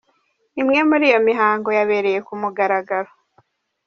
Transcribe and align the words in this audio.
Imwe 0.61 0.79
muri 0.89 1.03
iyo 1.09 1.19
mihango 1.27 1.69
yabereye 1.77 2.19
ku 2.27 2.33
mugaragaro. 2.41 3.11